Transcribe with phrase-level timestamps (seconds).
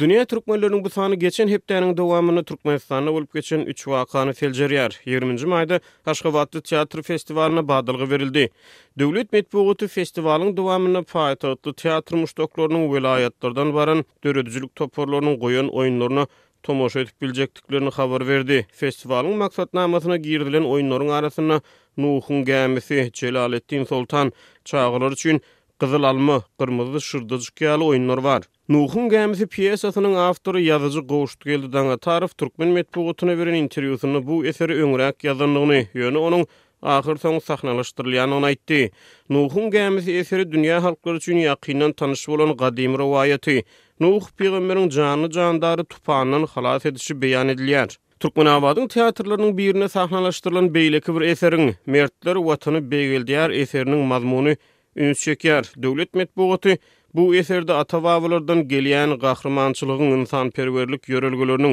[0.00, 5.44] Dünya Türkmenlörünün bu sanı geçen heptanın devamını Türkmenistan'a olup geçen 3 vakanı felcer 20.
[5.44, 8.50] mayda Haşkavatlı Teatr Festivaline badalga verildi.
[8.98, 16.26] Devlet Metbogutu Festivalin devamını payitatlı teatr muştoklarının velayatlardan varan dörödücülük toparlarının koyan oyunlarına
[16.62, 18.66] tomoşa edip bilecektiklerini haber verdi.
[18.72, 21.60] Festivalin maksatnamasına girdilen oyunların arasına
[21.96, 24.32] Nuhun gəmisi, Celalettin Sultan,
[24.64, 25.40] Çağılır üçün
[25.80, 28.42] Qızıl alma, qırmızı şırdı cükkiyalı oyunlar var.
[28.68, 34.72] Nuhun gəmisi piyasasının avtoru yazıcı qoğuşdu geldi dana tarif Türkmen metbuğutuna veren interiyusunu bu eseri
[34.84, 36.46] öngrək yazanlığını, yönü onun
[36.82, 38.90] ahir son sahnalaşdırlayan ona itti.
[39.30, 43.64] Nuhun gəmisi eseri dünya halkları üçün yaqinan tanış olan qadim rovayeti.
[44.00, 47.88] Nuh piyamirin canlı candarı tupanın xalas edişi beyan ediliyar.
[48.20, 54.54] Türkmen Abad'ın teatrlarının birine sahnalaştırılan beyleki bir eserin Mertler Vatanı Beygeldiyar eserinin mazmunu
[54.96, 56.72] Üns Şeker, Döwlet Metbuğaty
[57.14, 61.72] bu eserde atawawlardan gelýän gahrymançylygyň insanperverlik ýörelgelerini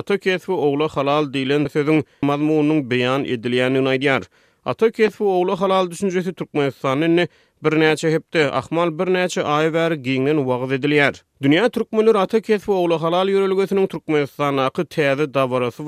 [0.00, 4.24] Ata kesfi oğlu halal dilen sözün mazmunun beyan edilyanyny aýdýar.
[4.64, 7.28] Ata kesfi oğlu halal düşünjesi Türkmenistanyň
[7.64, 13.02] bir näçe hepde ahmal bir näçe aý bar giňden wagt Dünya türkmenleri ata kesfi oğlu
[13.02, 15.82] halal ýörelgesiniň Türkmenistanyň aky täze dawrasy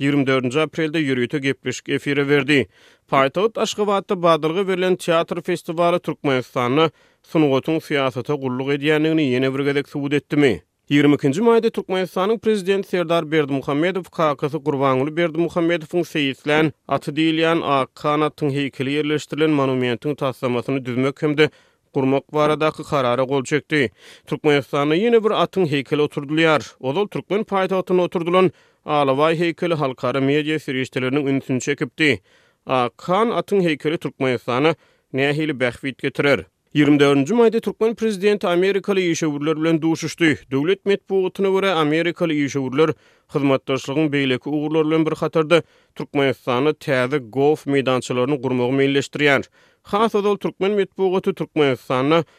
[0.00, 2.68] 24 aprelde yürüyüte gepleşik efiri verdi.
[3.08, 6.90] Paytaut Aşgabatda badalga verilen teatr festivali Türkmenistanyň
[7.22, 10.62] sunuqotun siyasata gulluq ediyenliğini ýene bir gezek subut mi?
[10.88, 18.50] 22 maýda Türkmenistanyň prezident Serdar Berdi Muhammedov, kakası Kurvanulu Berdi Muhammedov'un seyitlen, atı deyilyan, akkanatın
[18.50, 21.50] heykeli yerleştirilen manumiyyentin taslamasını düzmek kömde
[21.94, 23.90] Kurmak varadaki karara gol çekti.
[24.26, 26.62] Türkmenistan'a yine bir atın heykeli oturduluyar.
[26.80, 28.50] Ozol Türkmen payitahtına oturdulan
[28.86, 32.20] Alavay heykeli halkara meyajay sirishtelerinin ünsün çekipti.
[32.66, 34.74] A Khan atın heykeli Turkmayasana
[35.12, 36.46] nehili bəhvit getirir.
[36.74, 37.30] 24.
[37.30, 40.32] mayda Türkmen prezidenti Amerikalı yeşavurlar bilen duşuşdy.
[40.50, 42.90] Döwlet metbu görä Amerikalı yeşavurlar
[43.34, 45.62] hizmatdaşlığın beýleki uqurlar bilen bir hatarda
[45.94, 49.44] Türkmenistany täze golf meýdançalaryny gurmagy meýilleşdirýär.
[49.84, 52.34] Xas adal Türkmen metbu Türkmenistany Turkman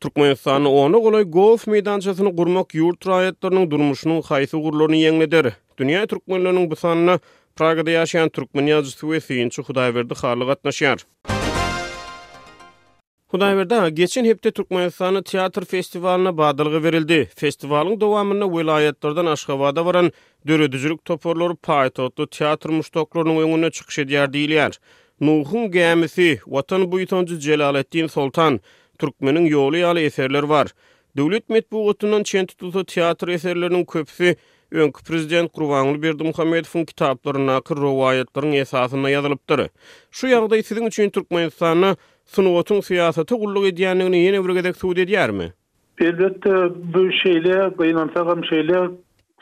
[0.00, 5.48] Turkmenistan ony golay golf meydançasyny gurmak yurt raýatlarynyň durmuşynyň haýsy gurlaryny ýeňleder.
[5.78, 7.16] Dünya türkmenläriniň bu sanyny
[7.56, 11.04] Pragada ýaşaýan türkmen ýazgysy we synçy Hudaýberdi halyk atnaşýar.
[13.32, 17.20] Hudaýberdi geçen hepde Türkmenistanyň teatr festivalyna bagdalyga berildi.
[17.36, 20.08] Festivalyň dowamyny welaýetlerden Aşgabatda baran
[20.48, 24.72] döredijilik toporlary paýtotly teatr müstoklarynyň öňüne çykyşy diýilýär.
[25.20, 28.60] Nuhun gämisi, watan buýtanjy Jelalettin Sultan,
[29.00, 30.66] Türkmenin yolu ýaly eserler var.
[31.16, 34.36] Döwlet metbuğutundan çent tutu teatr eserlerinin köpsi
[34.72, 37.76] önkü prezident Gurbanly Berdi Muhammedov'un kitapların akır
[38.52, 39.66] esasyna esasına
[40.10, 45.44] Şu yarıda isizin üçün Türkmenistan'a sınavotun siyasatı kulluk ediyenliğini yeni vürgedek suud ediyer mi?
[46.00, 46.50] Elbette
[46.94, 48.80] bu şeyle, bayinansakam şeyle,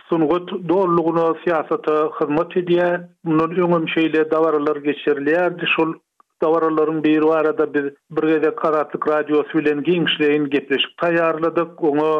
[0.08, 5.94] Sunugut doğruluğuna siyasata hizmet ediyen, bunun önüm şeyle davaralar geçerliyen, Şol
[6.42, 11.70] Dawaralaryň bir arada biz bir gezek Karatlyk radiosu bilen giňişleýin gepleşip taýýarladyk.
[11.90, 12.10] Oňa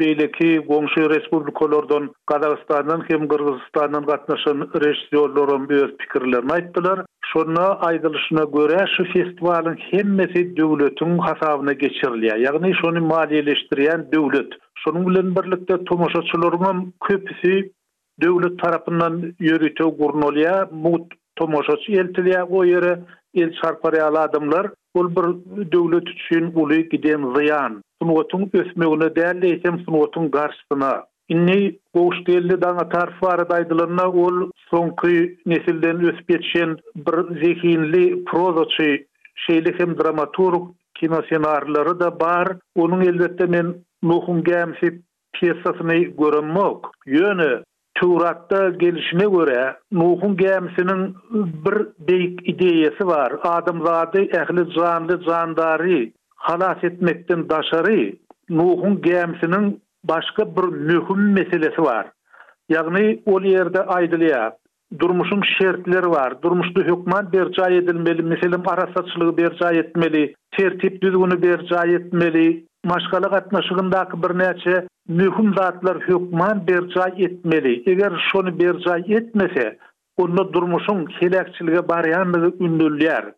[0.00, 7.04] beýleki goňşy respublikalardan, Gazagystandan hem Gürgistandan gatnaşan rejissýorlaryň öz pikirlerini aýtdylar.
[7.32, 12.38] Şonu aýdylyşyna görä şu festivalyň hemmesi döwletiň hasabyna geçirilýär.
[12.46, 14.50] Ýagny şonu maliýeleşdirýän döwlet.
[14.84, 16.78] Şonuň bilen birlikde tomoşaçylaryň
[17.08, 17.56] köpüsi
[18.26, 21.06] döwlet tarapyndan ýörite gurnolýa, Bu
[21.38, 22.96] tomoşaçy eltilýär o ýere
[23.34, 25.24] el çarparı adamlar ol bir
[25.72, 27.82] dövlü üçün uly giden ziyan.
[28.02, 30.30] Bunu otun ösme derli etem sun otun
[31.28, 33.26] Inni goş dana tarifu
[34.18, 35.08] ol sonkı
[35.46, 39.04] nesilden ösbetşen bir zehinli prozoçı
[39.46, 40.52] şeýle hem dramatur
[40.94, 42.48] kino senarları da bar.
[42.76, 45.00] Onun elbette men nuhun gəmsi
[45.32, 46.90] piyasasını görünmok.
[47.06, 47.62] Yönü
[48.00, 53.32] Suratda gelişine göre Nuh'un gemisinin bir deyik ideyesi var.
[53.42, 58.12] Adımzadı ehli canlı candari halas etmekten daşarı
[58.50, 62.06] Nuh'un gemisinin başka bir mühüm meselesi var.
[62.68, 64.56] Yani o yerde aydılıya
[64.98, 66.42] durmuşun şertleri var.
[66.42, 74.22] Durmuşlu hükman berca edilmeli, meselim ara saçlığı berca etmeli, tertip düzgünü berca etmeli, maşgala gatnaşygyndaky
[74.22, 77.90] bir näçe mühim zatlar hukman berja etmeli.
[77.90, 79.78] Eger şonu berja etmese,
[80.16, 83.32] onda durmuşun kelekçiligi baryanlygy ündürler.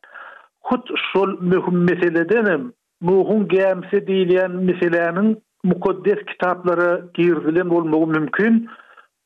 [0.61, 5.31] Hut şol mühüm meseleden mühüm gämsi diýilýän meselelerin
[5.65, 8.69] mukaddes kitaplary girdilen bolmagy mümkin.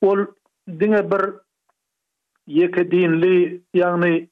[0.01, 0.19] Ol
[0.69, 1.23] diňe bir
[2.47, 4.29] yeke dinli yani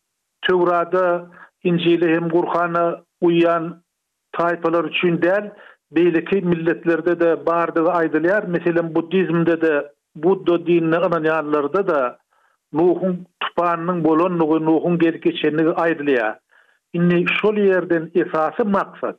[0.46, 1.30] Tevrada
[1.64, 3.82] İncil'i hem Kur'an'ı uyan
[4.34, 5.50] tayfalar için değil,
[5.96, 8.46] beýleki milletlerde de bardygy aýdylýar.
[8.54, 9.72] Meselem buddizmde de
[10.26, 12.00] buddo dinine ynanýanlarda da
[12.80, 16.38] ruhun tupanının bolonluğu, Nuhun geri geçenliği aydılıya.
[16.92, 19.18] İnne şol yerden esası maksat.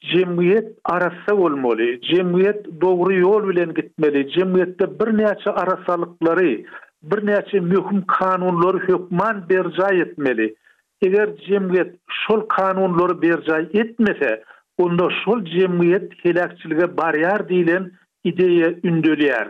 [0.00, 6.62] Cemiyet arasa olmalı, cemiyet doğru yol bilen gitmeli, cemiyette bir neyaçı arasalıkları,
[7.02, 10.54] bir neyaçı mühüm kanunları hükman berca etmeli.
[11.02, 14.42] Eğer cemiyet şol kanunları berca etmese,
[14.78, 17.92] Onda şol cemiyet helakçilige bariyar diilen
[18.24, 19.48] ideya ündöliyar.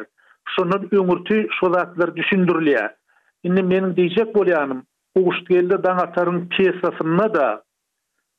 [0.57, 2.95] Şonun ümürtü şolaklar düşündürliyar.
[3.43, 4.65] Inde menin diyecek bolýanym,
[5.17, 7.63] anım, geldi danatarın piyasasına da,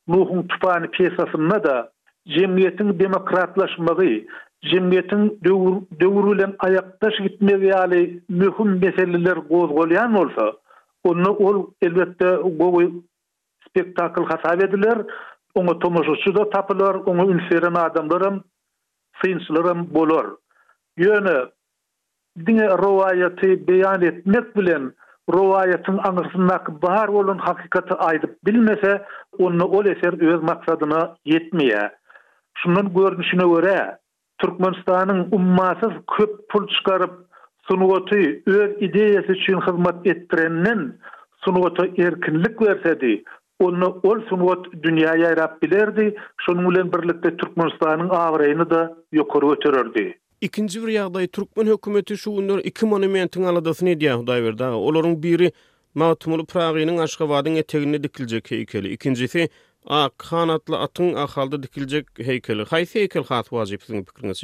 [0.08, 1.92] Nuhun tupani piyasasına da,
[2.28, 4.26] cemiyetin demokratlaşmagi,
[4.64, 5.40] cemiyetin
[6.00, 10.56] dövrülen ayaktaş gitmeli yali mühüm meseliler goz goz goz
[11.04, 12.84] goz ol elbette goz
[13.68, 14.98] spektakl goz ediler,
[15.54, 18.44] Onu tomuşuçu da tapılar, onu ünserin adamlarım,
[19.22, 20.36] sıyınçlarım bolor.
[20.96, 21.38] Yöne,
[22.46, 24.92] dine rovayeti beyan etmek bilen,
[25.32, 29.04] rovayetin anırsınak bahar olun hakikati aydıp bilmese,
[29.38, 31.92] onu ol eser öz maksadına yetmeye.
[32.58, 33.98] Şunun görünüşüne göre,
[34.38, 37.14] Türkmenistan'ın ummasız köp pul çıkarıp,
[37.68, 38.16] sunuotu
[38.46, 41.00] öz ideyesi için hizmet ettirenin,
[41.44, 43.24] Sunuota erkinlik versedi,
[43.60, 46.06] onu ol sumot dunyaya ýarap bilerdi,
[46.46, 48.80] şonuň bilen birlikde Türkmenistanyň awrayny da
[49.18, 50.04] ýokary öterdi.
[50.40, 54.64] Ikinji bir ýagdaý Türkmen hökümeti şu günler iki monumentiň aladasyny diýär Hudaý berdi.
[54.64, 55.52] Olaryň biri
[55.94, 59.48] Mahmutmuly Pragynyň Aşgabatyň etegine dikiljek heýkeli, ikinjisi
[59.88, 62.62] A kanatlı atın ahalda dikilecek heykeli.
[62.62, 64.42] haýsy heykel hat vazip sizin pikriniz.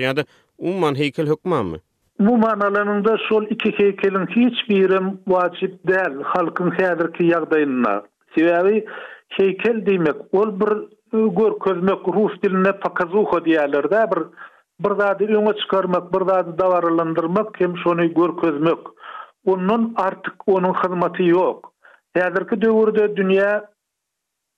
[0.59, 1.77] umman heykel hükman mı?
[2.21, 6.15] Bu manalarında şol iki heykelin hiçbirim vacip değil.
[6.23, 8.03] Halkın hedirki yagdayınına.
[8.37, 8.81] Sebäbi
[9.39, 10.73] heykel diýmek ol bir
[11.39, 14.21] gör közmek rus diline pokazuha diýerler da bir
[14.85, 18.79] bir zady öňe çykarmak, bir zady dawarlandyrmak, kim şonu gör közmek.
[19.47, 21.73] Onun artık onun hyzmaty yok.
[22.19, 23.51] Hazırki döwürde dünýä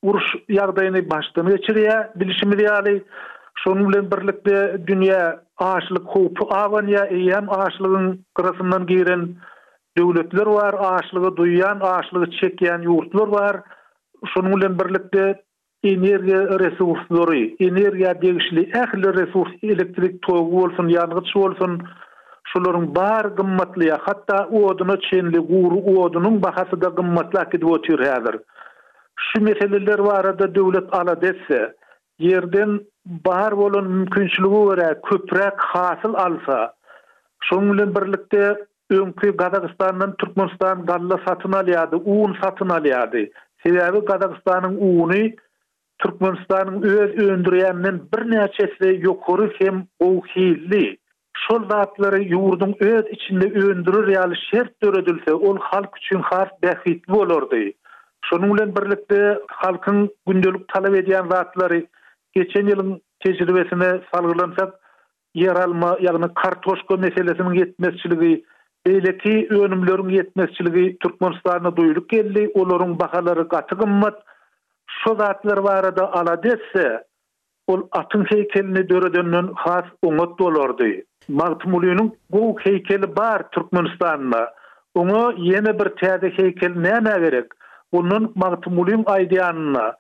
[0.03, 0.27] uruş
[0.57, 2.97] ýagdaýyny başdan geçirýä, bilişimi diýeli.
[3.63, 4.57] Şonu bilen birlikde
[4.89, 5.21] dünýä
[5.57, 8.05] aşlyk howpy awan ýa ýem aşlygyň
[8.39, 9.23] gyrasyndan giren
[9.99, 13.59] döwletler bar, aşlygy duýan, aşlygy çekýän ýurtlar bar.
[14.33, 15.25] Şonuň bilen birlikde
[15.85, 21.75] energiýa resurslary, energiýa degişli ähli resurs, elektrik togu bolsun, ýalgyç bolsun,
[22.53, 27.99] şolaryň bar gymmatly, hatda o adyny çenli guru, o adynyň bahasy da gymmatly akdyp otur
[28.09, 28.37] häzir.
[29.27, 31.61] Şu meseleler barada döwlet ala desse,
[32.19, 32.81] yerden,
[33.27, 36.73] bar bolan mümkinçiligi we köprek hasil alsa,
[37.49, 43.31] şoňla birlikde ümkü Qazaqstandan Türkmenistan galla satın alýardy, uun satın alýardy.
[43.65, 45.33] Sebäbi Qazaqstanyň uuny
[46.05, 50.97] Türkmenistanyň öz öndürýänden bir näçe esle hem owhilli.
[51.49, 57.71] Şol zatlary ýurdun öz içinde öndürür şert döredilse, ol halk üçin has bäxit bolardy.
[58.27, 61.83] Şonuň bilen birlikde halkyň gündelik talap edýän zatlary
[62.33, 64.75] geçen ýylyň tejribesine salgylansak,
[65.35, 68.45] yer alma, ýagny kartoşka meselesiniň ýetmezçiligi,
[68.89, 72.51] Eleki önümlörün yetmezçiligi Türkmenistan'a duyuluk geldi.
[72.55, 74.23] Olorun bakaları katı kımmat.
[74.91, 77.05] Şu zatlar var ala desse,
[77.67, 80.85] ol atın heykelini döre has umut dolordu.
[81.29, 84.55] Mahtumuliyonun bu heykeli bar Türkmenistanda.
[84.95, 87.33] Onu yeni bir täze heykel näme gerek?
[87.33, 87.47] verik?
[87.93, 89.93] Onun mahtumuliyon aydiyanına.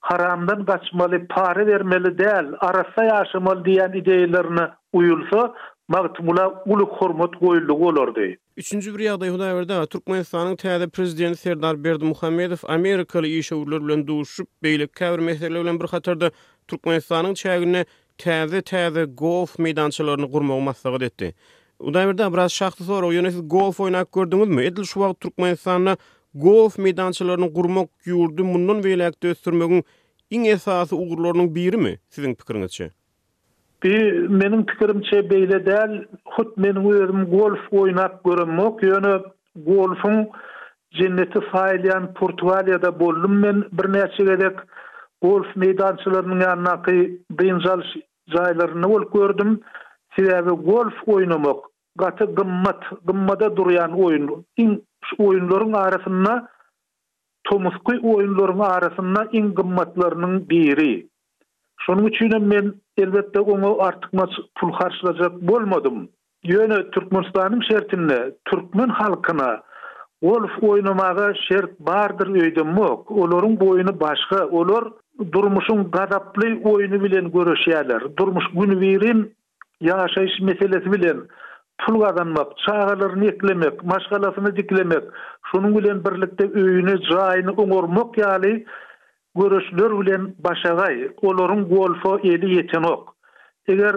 [0.00, 5.54] Haramdan kaçmalı, pari vermeli değil, arasa yaşamalı diyen ideyelerine uyulsa,
[5.92, 8.26] magtumula ulu hormat goýulugy bolardy.
[8.60, 14.92] 3-nji bir ýagdaý Hudaý berdi, Türkmenistanyň täze prezidenti Serdar Berdimuhammedow Amerikaly ýeşewler bilen duşup, beýlik
[15.00, 16.30] käbir meseleler bilen bir hatarda
[16.68, 17.84] Türkmenistanyň çägini
[18.18, 21.32] täze täze golf meýdançalaryny gurmak maksady etdi.
[21.80, 24.62] Hudaý berdi, biraz şahsy soraw, ýöne siz golf oýnak gördüňizmi?
[24.68, 25.96] Edil şu wagt Türkmenistanyň
[26.34, 29.82] golf meýdançalaryny gurmak ýurdy, mundan beýlek döstürmegiň
[30.36, 31.96] iň esasy ugurlarynyň birimi?
[32.12, 32.92] Siziň pikiriňizçe?
[33.82, 35.86] Bi menin pikirim çe beyle
[36.24, 38.80] hut menin uyarım golf oynak görüm mok,
[39.56, 40.28] golfun
[40.94, 42.04] cenneti sahilyan
[42.82, 44.58] da boldum men bir neçe gedek
[45.22, 47.82] golf meydançılarının anlaki beyncal
[48.34, 49.60] zaylarını ol gördüm.
[50.16, 51.62] Sirevi golf oyunu
[51.96, 54.84] gaty gymmat, gymmada durýan durayan oyunu, in
[55.18, 56.48] oyunların arasına,
[57.44, 61.06] tomuskuy oyunların arasına in gımmatlarının biri.
[61.80, 64.10] Şonu üçin men elbette onu artık
[64.60, 66.08] pul karşılayacak bolmadım.
[66.44, 69.60] Yöne Türkmenistan'ın şertinde Türkmen halkına
[70.22, 73.10] golf oynamağa şert bardır öyde mok.
[73.10, 74.92] Olorun bu oyunu başka olor
[75.32, 78.02] durmuşun gadaplı oyunu bilen görüşyeler.
[78.18, 79.34] Durmuş günü verin
[79.80, 81.16] yaşayış meselesi bilen
[81.78, 85.02] pul kazanmak, çağalarını eklemek, maşgalasını diklemek,
[85.52, 88.64] şunun bilen birlikte öyünü, cahini, onormok yali,
[89.38, 93.14] görüşler bilen başagay olorun golfo eli yetenok
[93.68, 93.94] eger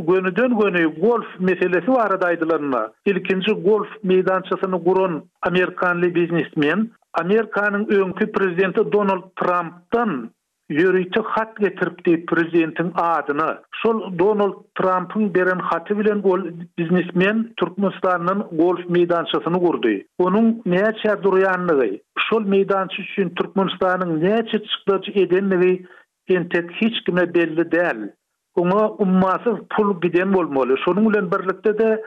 [0.00, 9.24] gönüden gönü golf meselesi waradaydylarna ilkinji golf meydançasyny gurun amerikanly biznesmen amerikanyň öňkü prezidenti Donald
[9.40, 10.30] Trumpdan
[10.68, 16.40] Yürüyte hat getirip de prezidentin adını şol Donald Trump'ın beren hatı bilen gol
[16.78, 19.88] biznesmen Türkmenistan'ın golf meydançasını kurdu.
[20.18, 21.90] Onun neye çer duruyanlığı,
[22.30, 25.86] şol meydançı için Türkmenistan'ın neye çer edenliği
[26.28, 28.10] entet hiç kime belli değil.
[28.54, 30.74] Ona umması pul giden olmalı.
[30.84, 32.02] Şolun ulan birlikte de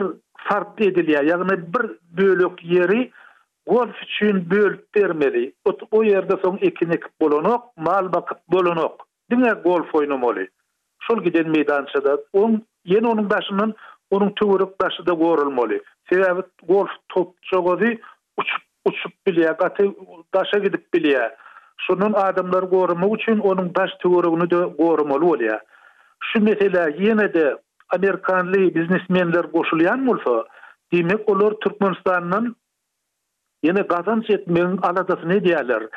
[0.52, 1.90] ayrı ayrı ayrı bir
[2.28, 3.12] bölük yeri
[3.70, 5.54] Golf üçin bölüp bermeli.
[5.92, 9.08] O yerde soň ikinik ekip bolanok, mal bakyp bolanok.
[9.32, 10.48] Diňe gol moli?
[11.00, 13.74] Şol giden meýdançada on ýene onuň onun
[14.12, 15.82] onuň töwürek da gorulmaly.
[16.12, 17.96] Sebäbi gol top çogady,
[18.38, 19.84] uçup uçup bilýär, gaty
[20.34, 21.32] daşa gidip bilýär.
[21.78, 25.60] Şunun adamlar gorumy üçin onuň baş töwüregini de gorumaly bolýar.
[26.24, 27.58] Şu mesele ýene de
[27.90, 30.46] Amerikanly biznesmenler goşulýan mulfa,
[30.94, 32.54] demek olar Türkmenistanyň
[33.64, 35.88] Yine kazanç etmenin aladası ne diyerler?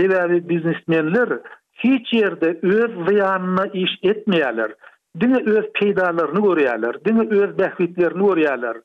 [0.00, 1.28] Sebebi biznesmenler
[1.72, 4.74] hiç yerde öz ziyanına iş etmeyerler.
[5.20, 6.96] Dini öz peydalarını görüyerler.
[7.04, 8.76] Dini öz behvitlerini görüyerler.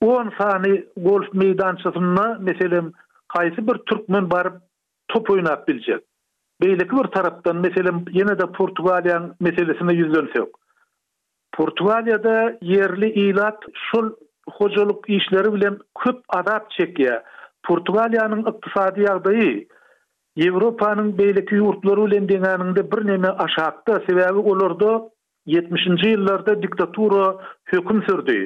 [0.00, 2.92] 10 sani golf meydançasına meselim
[3.28, 4.54] kaysi bir Türkmen barıp
[5.08, 6.04] top oynap bilecek.
[6.62, 10.58] Beylik bir taraftan meselim yine de Portugaliyan meselesine yüzlönse yok.
[11.52, 14.10] Portugaliyada yerli ilat şul
[14.50, 17.20] hocalık işleri bilen köp adap çekiyor.
[17.68, 19.54] Portugaliýanyň ykdysady ýagdaýy
[20.44, 23.00] Ýewropanyň beýleki ýurtlary bilen deňäninde bir
[23.44, 24.88] aşakdy, sebäbi olardy
[25.56, 27.24] 70-nji ýyllarda diktatura
[27.72, 28.36] hökm sürdi.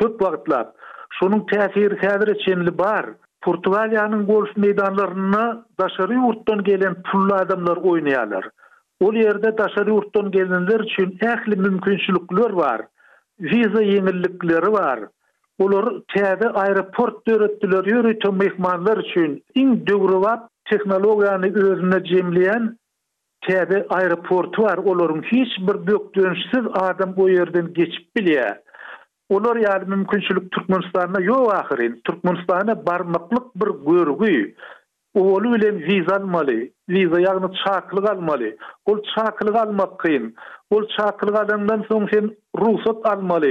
[0.00, 0.72] Köp wagtlap
[1.18, 3.10] şonuň täsiri häzir çenli bar.
[3.46, 5.44] Portugaliýanyň golf meýdanlaryna
[5.82, 8.44] daşary ýurtdan gelen pullu adamlar oýnaýarlar.
[9.06, 12.80] Ol ýerde daşary ýurtdan gelenler üçin ähli mümkinçilikler bar.
[13.52, 15.08] Viza ýeňillikleri bar.
[15.58, 19.44] olur täze aeroport döretdiler yürütü mehmanlar üçün.
[19.54, 22.78] in dögrüwap teknologiyani özüne jemleyen
[23.48, 28.58] täze aeroportu var olurun hiç bir döktönsüz adam o yerden geçip bilýär
[29.28, 32.00] Olar yani mümkünçülük Türkmenistan'a yok ahirin.
[32.06, 34.54] Türkmenistan'a barmaklık bir görgü.
[35.14, 36.54] Oğlu ile viz almalı.
[36.88, 38.56] Viza yani çakılık almalı.
[38.86, 40.34] Ol çakılık almak kıyın.
[40.70, 43.46] Ol çakılık adamdan sonra almalı.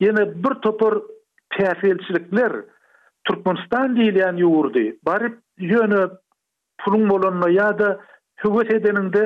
[0.00, 0.94] Yine bir topar
[1.58, 2.52] täsirçilikler
[3.28, 4.82] Türkmenistan diýilýän ýurdy.
[5.08, 5.28] Bary
[5.68, 6.00] ýöne
[6.84, 7.88] pulun bolanma ýa-da
[8.44, 9.22] hüwet edeninde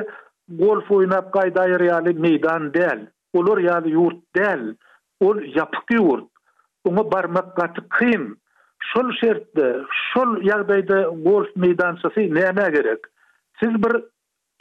[0.60, 3.02] golf oýnap gaýdaýar ýaly meýdan däl.
[3.40, 4.68] Olur ýaly ýurt däl.
[5.28, 6.28] Ol ýapyk ýurt.
[6.88, 8.36] Oňa barmak gaty kym.
[8.92, 9.66] Şol şertde,
[10.10, 13.08] şol ýagdaýda golf meýdançasy näme gerek?
[13.60, 13.98] Siz bir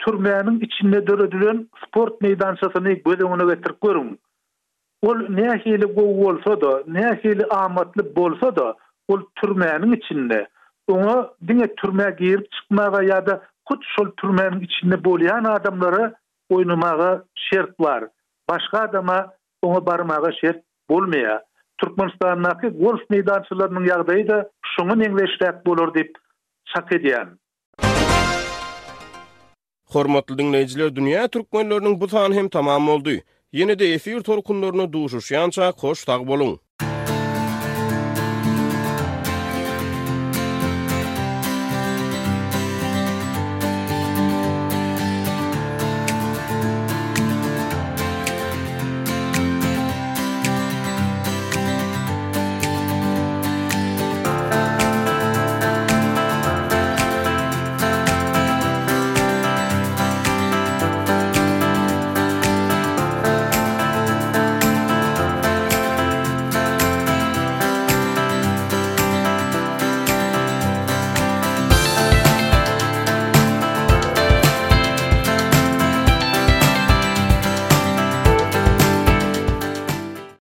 [0.02, 4.10] türmeniň içinde döredilen sport meýdançasyny gözüňize getirip görüň.
[5.06, 8.74] ol nähili gow bolsa da, nähili amatly bolsa da,
[9.08, 10.46] ol türmäniň içinde.
[10.92, 11.14] Oňa
[11.50, 16.14] diňe türmä girip çykmaga ya da hut şol türmäniň içinde bolýan adamlara
[16.50, 18.08] oýnamaga şert bar.
[18.50, 19.18] Başga adama
[19.66, 21.40] oňa barmaga şert bolmaýa.
[21.78, 26.14] Türkmenistan'daki golf meydançılarının yağdayı da şunun engleştirak bulur deyip
[26.76, 27.28] çak ediyen.
[29.86, 30.90] Hormatlı dinleyiciler,
[32.00, 32.88] bu tanı tamam
[33.52, 36.60] Yine de efir torkunlarını duşuşyanca koş tak bolun.